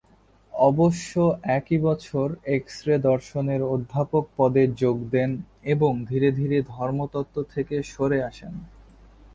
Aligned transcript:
অবশ্য 0.53 1.11
একই 1.57 1.77
বছর 1.77 2.27
এক্স-এ 2.49 2.95
দর্শনের 3.09 3.61
অধ্যাপক 3.65 4.23
পদে 4.37 4.63
যোগ 4.81 4.97
দেন 5.11 5.31
এবং 5.65 5.91
এরপর 5.93 6.09
ধীরে 6.09 6.29
ধীরে 6.31 6.57
ধর্মতত্ত্ব 6.71 7.35
থেকে 7.53 7.75
সরে 7.83 8.19
আসেন। 8.23 8.53